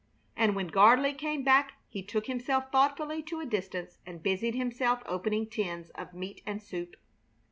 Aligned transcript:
And 0.35 0.55
when 0.55 0.65
Gardley 0.71 1.13
came 1.15 1.43
back 1.43 1.73
he 1.87 2.01
took 2.01 2.25
himself 2.25 2.71
thoughtfully 2.71 3.21
to 3.21 3.39
a 3.39 3.45
distance 3.45 3.99
and 4.03 4.23
busied 4.23 4.55
himself 4.55 5.03
opening 5.05 5.45
tins 5.47 5.91
of 5.91 6.15
meat 6.15 6.41
and 6.43 6.59
soup. 6.59 6.95